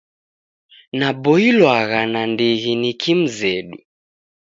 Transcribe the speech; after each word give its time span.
Naboilwagha 0.99 2.01
nandighi 2.13 2.73
ni 2.81 2.91
kimzedu. 3.01 3.77